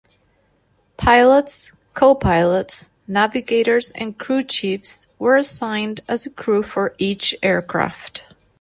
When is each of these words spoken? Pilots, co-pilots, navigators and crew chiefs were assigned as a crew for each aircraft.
Pilots, 0.97 1.71
co-pilots, 1.93 2.89
navigators 3.07 3.91
and 3.91 4.17
crew 4.17 4.41
chiefs 4.43 5.05
were 5.19 5.35
assigned 5.35 6.01
as 6.07 6.25
a 6.25 6.31
crew 6.31 6.63
for 6.63 6.95
each 6.97 7.35
aircraft. 7.43 8.23